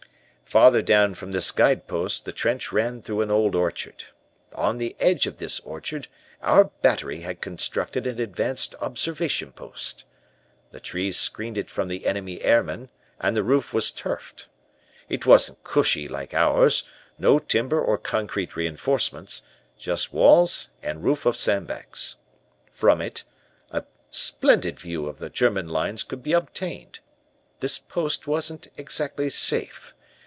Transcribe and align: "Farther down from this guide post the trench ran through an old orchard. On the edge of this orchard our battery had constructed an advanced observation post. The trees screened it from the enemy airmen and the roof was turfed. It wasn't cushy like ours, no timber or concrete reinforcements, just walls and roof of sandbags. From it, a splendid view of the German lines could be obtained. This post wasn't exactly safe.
"Farther 0.51 0.81
down 0.81 1.13
from 1.13 1.31
this 1.31 1.49
guide 1.53 1.87
post 1.87 2.25
the 2.25 2.33
trench 2.33 2.73
ran 2.73 2.99
through 2.99 3.21
an 3.21 3.31
old 3.31 3.55
orchard. 3.55 4.03
On 4.53 4.79
the 4.79 4.97
edge 4.99 5.25
of 5.25 5.37
this 5.37 5.61
orchard 5.61 6.09
our 6.41 6.65
battery 6.65 7.21
had 7.21 7.39
constructed 7.39 8.05
an 8.05 8.19
advanced 8.19 8.75
observation 8.81 9.53
post. 9.53 10.03
The 10.71 10.81
trees 10.81 11.17
screened 11.17 11.57
it 11.57 11.69
from 11.69 11.87
the 11.87 12.05
enemy 12.05 12.41
airmen 12.41 12.89
and 13.17 13.33
the 13.33 13.43
roof 13.45 13.71
was 13.73 13.91
turfed. 13.91 14.49
It 15.07 15.25
wasn't 15.25 15.63
cushy 15.63 16.09
like 16.09 16.33
ours, 16.33 16.83
no 17.17 17.39
timber 17.39 17.81
or 17.81 17.97
concrete 17.97 18.53
reinforcements, 18.57 19.43
just 19.77 20.11
walls 20.11 20.69
and 20.83 21.01
roof 21.01 21.25
of 21.25 21.37
sandbags. 21.37 22.17
From 22.69 23.01
it, 23.01 23.23
a 23.69 23.85
splendid 24.09 24.77
view 24.77 25.05
of 25.07 25.19
the 25.19 25.29
German 25.29 25.69
lines 25.69 26.03
could 26.03 26.21
be 26.21 26.33
obtained. 26.33 26.99
This 27.61 27.79
post 27.79 28.27
wasn't 28.27 28.67
exactly 28.75 29.29
safe. 29.29 29.95